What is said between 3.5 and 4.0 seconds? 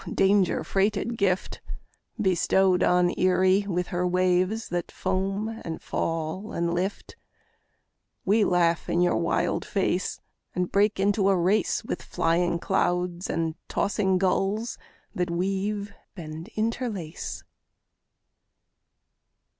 with